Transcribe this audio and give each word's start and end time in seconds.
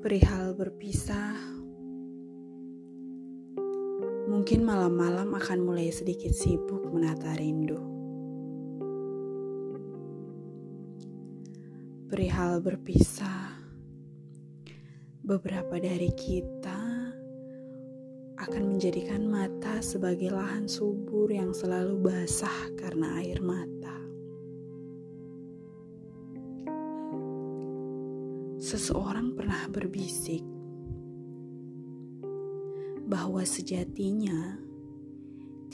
Perihal 0.00 0.56
berpisah, 0.56 1.36
mungkin 4.32 4.64
malam-malam 4.64 5.28
akan 5.28 5.60
mulai 5.60 5.92
sedikit 5.92 6.32
sibuk 6.32 6.88
menata 6.88 7.36
rindu. 7.36 7.76
Perihal 12.08 12.64
berpisah, 12.64 13.60
beberapa 15.20 15.76
dari 15.76 16.08
kita 16.16 16.80
akan 18.40 18.62
menjadikan 18.72 19.28
mata 19.28 19.84
sebagai 19.84 20.32
lahan 20.32 20.64
subur 20.64 21.28
yang 21.28 21.52
selalu 21.52 22.00
basah 22.00 22.72
karena 22.80 23.20
air 23.20 23.44
mata. 23.44 24.09
Seseorang 28.70 29.34
pernah 29.34 29.66
berbisik 29.66 30.46
bahwa 33.02 33.42
sejatinya 33.42 34.62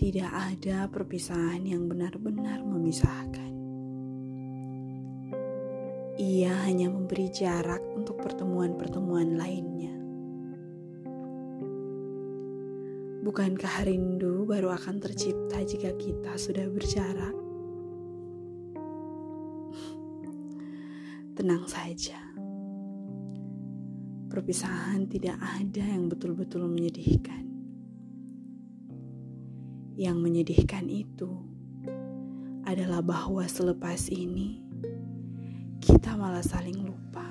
tidak 0.00 0.32
ada 0.32 0.88
perpisahan 0.88 1.60
yang 1.68 1.92
benar-benar 1.92 2.64
memisahkan. 2.64 3.52
Ia 6.16 6.56
hanya 6.64 6.88
memberi 6.88 7.28
jarak 7.28 7.84
untuk 7.92 8.16
pertemuan-pertemuan 8.16 9.36
lainnya. 9.36 9.92
Bukankah 13.28 13.84
rindu 13.84 14.48
baru 14.48 14.72
akan 14.72 15.04
tercipta 15.04 15.60
jika 15.68 15.92
kita 16.00 16.32
sudah 16.40 16.64
berjarak? 16.72 17.36
Tenang 21.36 21.68
saja 21.68 22.26
perpisahan 24.36 25.08
tidak 25.08 25.40
ada 25.40 25.80
yang 25.80 26.12
betul-betul 26.12 26.68
menyedihkan. 26.68 27.40
Yang 29.96 30.16
menyedihkan 30.20 30.92
itu 30.92 31.40
adalah 32.68 33.00
bahwa 33.00 33.48
selepas 33.48 34.12
ini 34.12 34.60
kita 35.80 36.20
malah 36.20 36.44
saling 36.44 36.84
lupa, 36.84 37.24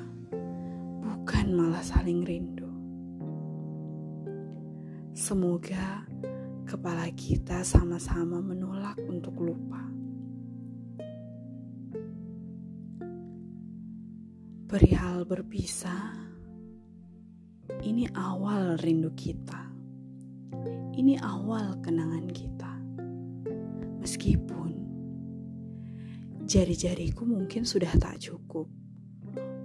bukan 1.06 1.46
malah 1.54 1.86
saling 1.86 2.26
rindu. 2.26 2.74
Semoga 5.14 6.10
kepala 6.66 7.06
kita 7.14 7.62
sama-sama 7.62 8.42
menolak 8.42 8.98
untuk 9.06 9.38
lupa. 9.46 9.86
Perihal 14.66 15.22
berpisah, 15.30 16.35
ini 17.82 18.06
awal 18.14 18.78
rindu 18.82 19.10
kita. 19.18 19.70
Ini 20.96 21.20
awal 21.22 21.82
kenangan 21.82 22.30
kita. 22.30 22.72
Meskipun 24.02 24.72
jari-jariku 26.46 27.26
mungkin 27.26 27.66
sudah 27.66 27.90
tak 27.98 28.22
cukup 28.22 28.70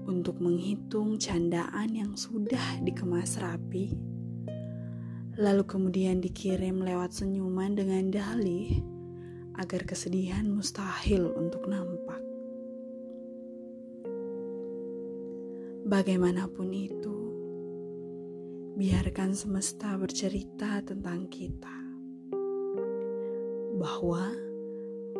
untuk 0.09 0.41
menghitung 0.41 1.21
candaan 1.21 1.93
yang 1.93 2.13
sudah 2.17 2.81
dikemas 2.83 3.37
rapi, 3.39 3.93
lalu 5.37 5.63
kemudian 5.69 6.25
dikirim 6.25 6.81
lewat 6.81 7.15
senyuman 7.15 7.77
dengan 7.77 8.09
dalih 8.11 8.81
agar 9.61 9.85
kesedihan 9.85 10.49
mustahil 10.49 11.31
untuk 11.37 11.69
nampak. 11.69 12.19
Bagaimanapun 15.85 16.71
itu, 16.71 17.20
biarkan 18.81 19.37
semesta 19.37 19.93
bercerita 20.01 20.81
tentang 20.81 21.29
kita. 21.29 21.77
Bahwa 23.77 24.33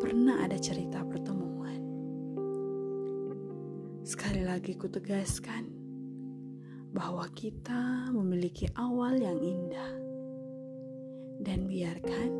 pernah 0.01 0.41
ada 0.41 0.57
cerita 0.57 1.05
pertemuan. 1.05 1.77
Sekali 4.01 4.41
lagi 4.41 4.73
kutegaskan 4.73 5.69
bahwa 6.89 7.29
kita 7.37 8.09
memiliki 8.09 8.65
awal 8.81 9.21
yang 9.21 9.37
indah. 9.37 9.93
Dan 11.37 11.69
biarkan 11.69 12.33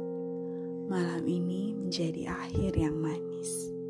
malam 0.89 1.21
ini 1.29 1.77
menjadi 1.77 2.33
akhir 2.33 2.73
yang 2.73 2.97
manis. 2.97 3.80